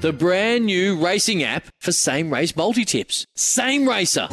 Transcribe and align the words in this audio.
the 0.00 0.12
brand 0.12 0.66
new 0.66 0.96
racing 0.96 1.42
app 1.42 1.64
for 1.80 1.92
same 1.92 2.32
race 2.32 2.54
multi 2.56 2.84
tips. 2.84 3.26
Same 3.34 3.88
Racer. 3.88 4.28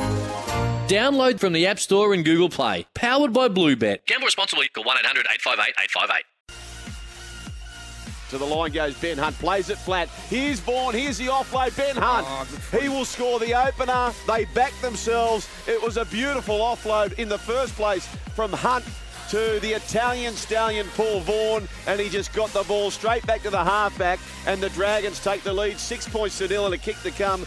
Download 0.87 1.39
from 1.39 1.53
the 1.53 1.65
App 1.65 1.79
Store 1.79 2.13
and 2.13 2.25
Google 2.25 2.49
Play. 2.49 2.85
Powered 2.93 3.33
by 3.33 3.47
Bluebet. 3.47 4.05
Gamble 4.05 4.25
responsibly. 4.25 4.67
Call 4.69 4.83
1 4.83 4.97
800 4.99 5.25
858 5.25 5.73
858. 5.83 6.23
To 8.29 8.39
the 8.39 8.45
line 8.45 8.71
goes 8.71 8.99
Ben 8.99 9.17
Hunt, 9.17 9.37
plays 9.37 9.69
it 9.69 9.77
flat. 9.77 10.09
Here's 10.27 10.59
Vaughan, 10.59 10.95
here's 10.95 11.19
the 11.19 11.27
offload. 11.27 11.77
Ben 11.77 11.95
Hunt, 11.95 12.25
oh, 12.27 12.79
he 12.79 12.89
will 12.89 13.05
score 13.05 13.39
the 13.39 13.53
opener. 13.53 14.11
They 14.25 14.45
back 14.55 14.73
themselves. 14.81 15.47
It 15.67 15.79
was 15.79 15.97
a 15.97 16.05
beautiful 16.05 16.57
offload 16.57 17.13
in 17.19 17.29
the 17.29 17.37
first 17.37 17.75
place 17.75 18.07
from 18.33 18.51
Hunt 18.51 18.85
to 19.33 19.59
the 19.61 19.73
Italian 19.73 20.35
stallion 20.35 20.85
Paul 20.95 21.21
Vaughan, 21.21 21.67
and 21.87 21.99
he 21.99 22.07
just 22.07 22.33
got 22.33 22.51
the 22.51 22.61
ball 22.65 22.91
straight 22.91 23.25
back 23.25 23.41
to 23.41 23.49
the 23.49 23.63
halfback, 23.63 24.19
and 24.45 24.61
the 24.61 24.69
Dragons 24.69 25.19
take 25.19 25.41
the 25.41 25.51
lead, 25.51 25.79
six 25.79 26.07
points 26.07 26.37
to 26.37 26.47
nil, 26.47 26.65
and 26.65 26.75
a 26.75 26.77
kick 26.77 27.01
to 27.01 27.09
come. 27.09 27.43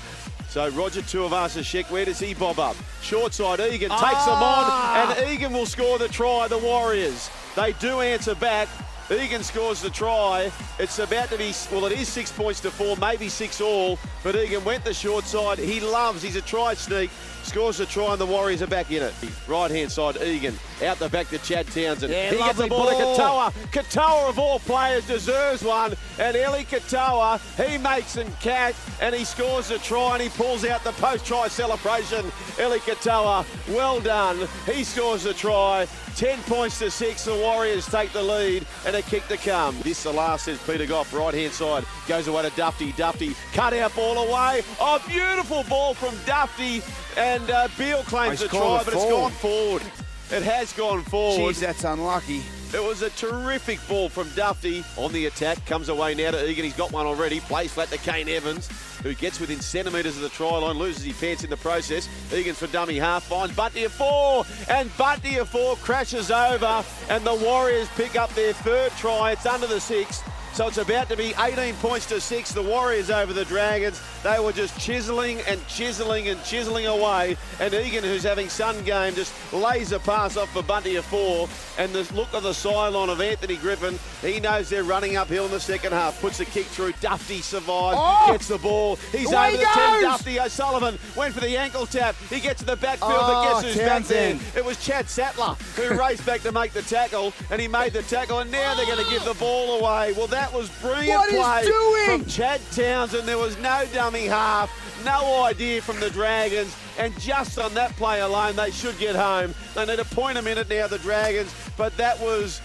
So 0.48 0.68
Roger 0.70 1.00
Tuivasa-Sheck, 1.02 1.88
where 1.92 2.04
does 2.04 2.18
he 2.18 2.34
bob 2.34 2.58
up? 2.58 2.74
Short 3.02 3.32
side, 3.32 3.60
Egan 3.60 3.90
takes 3.90 4.00
them 4.00 4.34
on, 4.34 4.66
ah! 4.66 5.16
and 5.16 5.30
Egan 5.30 5.52
will 5.52 5.64
score 5.64 5.96
the 5.96 6.08
try, 6.08 6.48
the 6.48 6.58
Warriors. 6.58 7.30
They 7.54 7.72
do 7.74 8.00
answer 8.00 8.34
back. 8.34 8.68
Egan 9.08 9.44
scores 9.44 9.80
the 9.80 9.90
try. 9.90 10.50
It's 10.80 10.98
about 10.98 11.28
to 11.28 11.38
be, 11.38 11.52
well, 11.70 11.84
it 11.84 11.92
is 11.92 12.08
six 12.08 12.32
points 12.32 12.58
to 12.62 12.72
four, 12.72 12.96
maybe 12.96 13.28
six 13.28 13.60
all, 13.60 13.96
but 14.24 14.34
Egan 14.34 14.64
went 14.64 14.84
the 14.84 14.92
short 14.92 15.24
side. 15.24 15.58
He 15.58 15.78
loves, 15.78 16.20
he's 16.20 16.34
a 16.34 16.40
try 16.40 16.74
sneak, 16.74 17.12
scores 17.44 17.78
the 17.78 17.86
try, 17.86 18.10
and 18.10 18.20
the 18.20 18.26
Warriors 18.26 18.60
are 18.62 18.66
back 18.66 18.90
in 18.90 19.04
it. 19.04 19.14
Right 19.46 19.70
hand 19.70 19.92
side, 19.92 20.20
Egan, 20.20 20.58
out 20.82 20.98
the 20.98 21.08
back 21.08 21.28
to 21.28 21.38
Chad 21.38 21.66
Townsend. 21.68 22.12
Yeah, 22.12 22.30
he 22.30 22.36
gets 22.36 22.58
the 22.58 22.66
lovely 22.66 22.68
ball, 22.68 22.86
to 22.90 23.18
ball. 23.18 23.50
Katoa. 23.50 23.52
Katoa, 23.72 24.28
of 24.28 24.38
all 24.38 24.58
players, 24.60 25.06
deserves 25.06 25.62
one, 25.62 25.94
and 26.18 26.36
Eli 26.36 26.64
Katoa, 26.64 27.40
he 27.66 27.78
makes 27.78 28.16
and 28.16 28.38
catch, 28.40 28.74
and 29.00 29.14
he 29.14 29.24
scores 29.24 29.70
a 29.70 29.78
try, 29.78 30.14
and 30.14 30.22
he 30.22 30.28
pulls 30.30 30.64
out 30.64 30.84
the 30.84 30.92
post-try 30.92 31.48
celebration. 31.48 32.24
Eli 32.60 32.78
Katoa, 32.78 33.44
well 33.74 34.00
done. 34.00 34.48
He 34.66 34.84
scores 34.84 35.24
the 35.24 35.34
try. 35.34 35.86
10 36.16 36.38
points 36.44 36.78
to 36.78 36.90
6. 36.90 37.24
The 37.26 37.34
Warriors 37.34 37.86
take 37.86 38.10
the 38.12 38.22
lead 38.22 38.66
and 38.86 38.96
a 38.96 39.02
kick 39.02 39.28
to 39.28 39.36
come. 39.36 39.76
This 39.82 40.02
the 40.02 40.12
last, 40.12 40.46
says 40.46 40.58
Peter 40.66 40.86
Gough, 40.86 41.12
right 41.12 41.34
hand 41.34 41.52
side. 41.52 41.84
Goes 42.08 42.26
away 42.26 42.42
to 42.42 42.50
Dufty. 42.50 42.92
Dufty, 42.92 43.34
cut 43.52 43.74
out 43.74 43.94
ball 43.94 44.26
away. 44.26 44.62
Oh, 44.80 45.02
beautiful 45.06 45.62
ball 45.64 45.92
from 45.92 46.14
Dufty. 46.24 46.82
And 47.18 47.50
uh, 47.50 47.68
Beale 47.78 48.02
claims 48.04 48.40
the 48.40 48.48
try, 48.48 48.82
but 48.84 48.94
it's 48.94 49.04
gone 49.04 49.30
forward. 49.32 49.82
It 50.30 50.42
has 50.42 50.72
gone 50.72 51.02
forward. 51.02 51.54
Jeez, 51.54 51.60
that's 51.60 51.84
unlucky. 51.84 52.42
It 52.74 52.82
was 52.82 53.02
a 53.02 53.10
terrific 53.10 53.78
ball 53.88 54.08
from 54.08 54.28
Dufty 54.30 54.84
on 54.98 55.12
the 55.12 55.26
attack. 55.26 55.64
Comes 55.66 55.88
away 55.88 56.14
now 56.14 56.32
to 56.32 56.50
Egan. 56.50 56.64
He's 56.64 56.74
got 56.74 56.90
one 56.90 57.06
already. 57.06 57.38
Plays 57.40 57.72
flat 57.72 57.90
to 57.90 57.98
Kane 57.98 58.28
Evans, 58.28 58.68
who 59.04 59.14
gets 59.14 59.38
within 59.38 59.60
centimetres 59.60 60.16
of 60.16 60.22
the 60.22 60.28
try 60.30 60.58
line, 60.58 60.76
loses 60.76 61.04
his 61.04 61.16
pants 61.18 61.44
in 61.44 61.50
the 61.50 61.56
process. 61.56 62.08
Egan's 62.34 62.58
for 62.58 62.66
dummy 62.66 62.98
half, 62.98 63.22
finds 63.22 63.54
Bunty 63.54 63.84
Afoa, 63.84 64.44
and 64.68 64.94
Bunty 64.98 65.36
Afoa 65.36 65.76
crashes 65.76 66.32
over, 66.32 66.84
and 67.08 67.24
the 67.24 67.34
Warriors 67.36 67.88
pick 67.94 68.16
up 68.16 68.34
their 68.34 68.52
third 68.52 68.90
try. 68.98 69.30
It's 69.30 69.46
under 69.46 69.68
the 69.68 69.80
six. 69.80 70.22
So 70.56 70.66
it's 70.68 70.78
about 70.78 71.10
to 71.10 71.18
be 71.18 71.34
18 71.38 71.74
points 71.74 72.06
to 72.06 72.18
six. 72.18 72.50
The 72.50 72.62
Warriors 72.62 73.10
over 73.10 73.34
the 73.34 73.44
Dragons. 73.44 74.00
They 74.22 74.38
were 74.40 74.52
just 74.52 74.80
chiseling 74.80 75.38
and 75.46 75.60
chiseling 75.68 76.28
and 76.28 76.42
chiseling 76.44 76.86
away. 76.86 77.36
And 77.60 77.74
Egan, 77.74 78.02
who's 78.02 78.22
having 78.22 78.48
sun 78.48 78.82
game, 78.84 79.14
just 79.14 79.34
lays 79.52 79.92
a 79.92 79.98
pass 79.98 80.38
off 80.38 80.50
for 80.54 80.62
Bunty 80.62 80.96
Afoa. 80.96 81.46
And 81.78 81.92
the 81.92 82.10
look 82.14 82.32
of 82.32 82.42
the 82.42 82.54
sideline 82.54 83.10
of 83.10 83.20
Anthony 83.20 83.56
Griffin, 83.56 83.98
he 84.22 84.40
knows 84.40 84.70
they're 84.70 84.82
running 84.82 85.18
uphill 85.18 85.44
in 85.44 85.50
the 85.50 85.60
second 85.60 85.92
half. 85.92 86.18
Puts 86.22 86.38
the 86.38 86.46
kick 86.46 86.64
through. 86.64 86.92
Dufty 87.02 87.42
survives, 87.42 87.98
Oh! 88.00 88.32
gets 88.32 88.48
the 88.48 88.56
ball. 88.56 88.96
He's 89.12 89.30
Away 89.30 89.48
over 89.48 89.56
he 89.58 89.62
the 89.62 89.68
10. 89.70 90.00
goes! 90.00 90.10
Dufty 90.22 90.40
O'Sullivan 90.40 90.98
went 91.14 91.34
for 91.34 91.40
the 91.40 91.54
ankle 91.58 91.84
tap. 91.84 92.16
He 92.30 92.40
gets 92.40 92.60
to 92.60 92.66
the 92.66 92.76
backfield, 92.76 93.12
Oh, 93.14 93.52
but 93.52 93.60
guess 93.60 93.74
who's 93.74 93.84
back 93.84 94.04
there? 94.04 94.38
It 94.56 94.64
was 94.64 94.82
Chad 94.82 95.10
Sattler 95.10 95.54
who 95.76 96.00
raced 96.00 96.24
back 96.24 96.40
to 96.40 96.52
make 96.52 96.72
the 96.72 96.80
tackle, 96.80 97.34
and 97.50 97.60
he 97.60 97.68
made 97.68 97.92
the 97.92 98.02
tackle, 98.04 98.38
and 98.38 98.50
now 98.50 98.74
they're 98.74 98.86
going 98.86 99.04
to 99.04 99.10
give 99.10 99.22
the 99.26 99.34
ball 99.34 99.78
away. 99.80 100.14
Well, 100.14 100.28
that 100.28 100.45
was 100.52 100.68
brilliant 100.80 101.32
What 101.32 101.64
play 101.64 102.06
from 102.06 102.24
Chad 102.26 102.60
Townsend. 102.72 103.26
There 103.26 103.38
was 103.38 103.56
no 103.58 103.84
dummy 103.92 104.26
half, 104.26 104.70
no 105.04 105.44
idea 105.44 105.80
from 105.82 106.00
the 106.00 106.10
Dragons, 106.10 106.74
and 106.98 107.18
just 107.20 107.58
on 107.58 107.74
that 107.74 107.94
play 107.96 108.20
alone, 108.20 108.56
they 108.56 108.70
should 108.70 108.98
get 108.98 109.16
home. 109.16 109.54
They 109.74 109.86
need 109.86 109.98
a 109.98 110.04
point 110.04 110.38
a 110.38 110.42
minute 110.42 110.68
now, 110.68 110.86
the 110.86 110.98
Dragons, 110.98 111.54
but 111.76 111.96
that 111.96 112.18
was. 112.20 112.60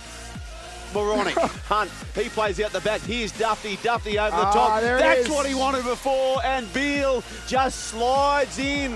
Moronic. 0.93 1.35
Hunt, 1.67 1.89
he 2.15 2.29
plays 2.29 2.59
out 2.59 2.71
the 2.71 2.81
back. 2.81 3.01
Here's 3.01 3.31
Dufty. 3.31 3.77
Dufty 3.77 4.17
over 4.19 4.31
the 4.35 4.41
Ah, 4.47 4.51
top. 4.53 4.81
That's 4.81 5.29
what 5.29 5.45
he 5.45 5.55
wanted 5.55 5.83
before. 5.85 6.43
And 6.45 6.71
Beale 6.73 7.23
just 7.47 7.85
slides 7.85 8.59
in. 8.59 8.95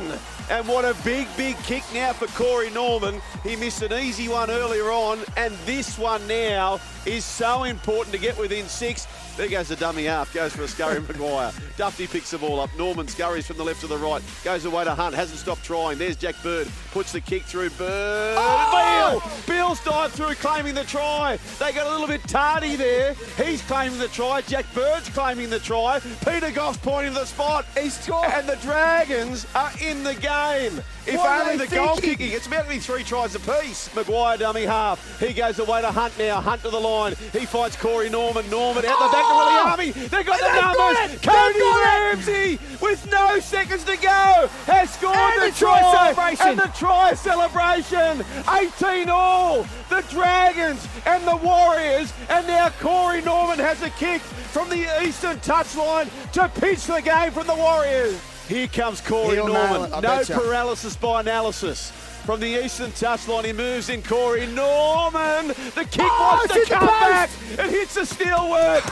And 0.52 0.68
what 0.68 0.86
a 0.86 0.94
big, 1.04 1.28
big 1.38 1.58
kick 1.64 1.84
now 1.94 2.14
for 2.14 2.28
Corey 2.28 2.70
Norman. 2.70 3.20
He 3.44 3.56
missed 3.56 3.82
an 3.82 3.94
easy 3.94 4.28
one 4.28 4.52
earlier 4.52 4.92
on. 4.92 5.20
And 5.38 5.54
this 5.66 5.98
one 5.98 6.26
now 6.28 6.80
is 7.06 7.26
so 7.26 7.64
important 7.64 8.14
to 8.14 8.20
get 8.22 8.38
within 8.38 8.68
six. 8.68 9.08
There 9.38 9.50
goes 9.50 9.68
the 9.70 9.76
dummy 9.76 10.04
half. 10.06 10.32
Goes 10.34 10.54
for 10.56 10.62
a 10.64 10.68
scurry 10.68 11.02
Maguire. 11.08 11.52
Dufty 11.78 12.06
picks 12.08 12.30
the 12.32 12.38
ball 12.38 12.60
up. 12.60 12.70
Norman 12.78 13.08
scurries 13.08 13.48
from 13.48 13.58
the 13.58 13.64
left 13.64 13.82
to 13.82 13.88
the 13.88 13.98
right. 13.98 14.22
Goes 14.44 14.66
away 14.66 14.84
to 14.84 14.94
Hunt. 14.94 15.16
Hasn't 15.16 15.40
stopped 15.40 15.64
trying. 15.64 15.98
There's 15.98 16.16
Jack 16.16 16.36
Bird. 16.44 16.68
Puts 16.92 17.12
the 17.12 17.22
kick 17.22 17.42
through. 17.44 17.72
Bird. 17.72 18.36
Oh! 18.40 19.20
Beale. 19.48 19.58
Beale's 19.58 19.84
dived 19.84 20.14
through 20.14 20.36
claiming 20.36 20.76
the 20.76 20.84
try. 20.84 21.38
They 21.60 21.72
got 21.74 21.85
a 21.86 21.90
little 21.90 22.08
bit 22.08 22.24
tardy 22.28 22.76
there. 22.76 23.14
He's 23.38 23.62
claiming 23.64 24.00
the 24.00 24.08
try. 24.08 24.42
Jack 24.42 24.66
Bird's 24.74 25.10
claiming 25.10 25.50
the 25.50 25.60
try. 25.60 26.00
Peter 26.26 26.52
Gough's 26.52 26.78
pointing 26.78 27.14
to 27.14 27.20
the 27.20 27.26
spot. 27.26 27.66
He 27.78 27.90
scored. 27.90 28.30
And 28.32 28.48
the 28.48 28.56
Dragons 28.58 29.46
are 29.56 29.72
in 29.82 30.04
the 30.04 30.16
game. 30.16 30.82
If 31.08 31.18
What 31.18 31.48
only 31.48 31.66
the 31.66 31.76
goal 31.76 31.98
kicking. 31.98 32.32
It's 32.32 32.48
about 32.48 32.64
to 32.64 32.70
be 32.70 32.80
three 32.80 33.04
tries 33.04 33.36
apiece. 33.36 33.94
Maguire 33.96 34.38
dummy 34.38 34.64
half. 34.64 35.20
He 35.20 35.34
goes 35.34 35.60
away 35.60 35.82
to 35.82 35.92
Hunt 35.92 36.18
now. 36.18 36.42
Hunt 36.42 36.62
to 36.64 36.70
the 36.70 36.80
line. 36.80 37.14
He 37.32 37.46
finds 37.46 37.76
Corey 37.76 38.10
Norman. 38.10 38.50
Norman 38.50 38.84
out 38.86 38.98
the 39.00 39.06
back 39.06 39.22
to 39.22 39.28
Oh! 39.28 39.38
Willie 39.38 39.92
Harvey. 39.94 40.08
They 40.08 40.24
got 40.24 40.40
the 40.40 40.46
They've 40.46 40.62
got 40.62 40.78
numbers. 40.78 41.14
it. 41.14 41.22
Cody 41.22 41.54
They've 41.54 41.62
got. 41.62 41.86
Ramsey 41.86 42.60
with 42.82 43.12
no 43.12 43.40
seconds 43.40 43.84
to 43.84 43.98
go 43.98 44.50
scored 44.88 45.16
And 45.18 45.42
the, 45.42 45.50
the 45.52 45.56
try 45.58 45.82
celebration. 45.92 46.48
And 46.48 46.60
the 46.60 46.72
try 46.78 47.14
celebration. 47.14 48.26
18 48.50 49.10
all. 49.10 49.66
The 49.90 50.04
Dragons 50.10 50.88
and 51.06 51.26
the 51.28 51.36
Warriors. 51.38 52.14
And 52.30 52.48
now 52.48 52.70
Corey 52.80 53.22
Norman 53.22 53.60
has 53.60 53.82
a 53.82 53.90
kick 53.92 54.22
from 54.22 54.70
the 54.70 54.88
eastern 55.06 55.38
touchline 55.40 56.10
to 56.34 56.48
pitch 56.60 56.86
the 56.86 57.02
game 57.02 57.32
from 57.32 57.48
the 57.48 57.56
Warriors. 57.56 58.20
Here 58.48 58.68
comes 58.68 59.02
Corey 59.02 59.36
He'll 59.36 59.48
Norman. 59.48 59.90
no 60.02 60.24
paralysis 60.28 60.96
by 60.96 61.22
analysis. 61.22 61.92
From 62.26 62.40
the 62.40 62.64
eastern 62.66 62.92
touchline, 62.92 63.46
he 63.46 63.54
moves 63.54 63.90
in 63.90 64.02
Corey 64.02 64.48
Norman. 64.48 65.48
The 65.50 65.86
kick 65.90 66.02
Oh, 66.02 66.40
wants 66.48 66.54
to 66.54 66.66
come 66.74 66.88
back. 66.88 67.30
It 67.52 67.70
hits 67.70 67.94
the 67.96 68.06
steel 68.06 68.50
work. 68.50 68.84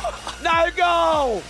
No 0.43 0.69
goal. 0.75 1.41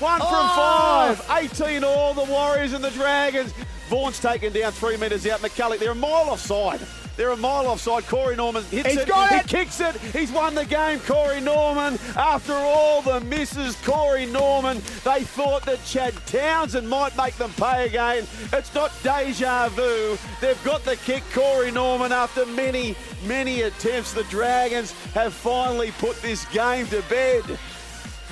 One 0.00 0.20
from 0.20 0.28
Oh. 0.30 1.14
five. 1.18 1.42
18 1.42 1.84
all, 1.84 2.14
the 2.14 2.24
Warriors 2.24 2.72
and 2.72 2.84
the 2.84 2.90
Dragons. 2.90 3.52
Vaughan's 3.88 4.18
taken 4.20 4.52
down 4.52 4.72
three 4.72 4.96
metres 4.96 5.26
out. 5.26 5.40
McCullough, 5.40 5.78
they're 5.78 5.92
a 5.92 5.94
mile 5.94 6.30
offside. 6.30 6.80
They're 7.16 7.30
a 7.30 7.36
mile 7.36 7.66
offside. 7.66 8.06
Corey 8.06 8.36
Norman 8.36 8.62
hits 8.70 8.88
He's 8.90 8.98
it. 8.98 9.08
got 9.08 9.32
it. 9.32 9.42
he 9.42 9.48
kicks 9.48 9.80
it. 9.80 9.96
He's 10.12 10.30
won 10.30 10.54
the 10.54 10.64
game, 10.64 11.00
Corey 11.00 11.40
Norman. 11.40 11.98
After 12.16 12.52
all 12.52 13.02
the 13.02 13.18
misses, 13.22 13.74
Corey 13.84 14.26
Norman, 14.26 14.76
they 15.04 15.24
thought 15.24 15.64
that 15.64 15.84
Chad 15.84 16.14
Townsend 16.26 16.88
might 16.88 17.16
make 17.16 17.34
them 17.36 17.50
pay 17.56 17.86
again. 17.86 18.24
It's 18.52 18.72
not 18.72 18.92
deja 19.02 19.68
vu. 19.70 20.16
They've 20.40 20.62
got 20.62 20.84
the 20.84 20.94
kick, 20.94 21.24
Corey 21.34 21.72
Norman, 21.72 22.12
after 22.12 22.46
many, 22.46 22.94
many 23.26 23.62
attempts. 23.62 24.12
The 24.12 24.22
Dragons 24.24 24.92
have 25.14 25.34
finally 25.34 25.90
put 25.98 26.22
this 26.22 26.44
game 26.52 26.86
to 26.88 27.02
bed. 27.10 27.42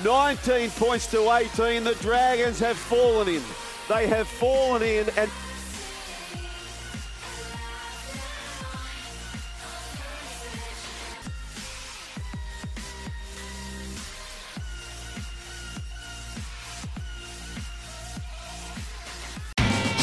19 0.03 0.69
points 0.71 1.07
to 1.07 1.31
18. 1.31 1.83
The 1.83 1.95
Dragons 1.95 2.59
have 2.59 2.77
fallen 2.77 3.27
in. 3.27 3.41
They 3.89 4.07
have 4.07 4.27
fallen 4.27 4.81
in 4.83 5.07
and 5.17 5.31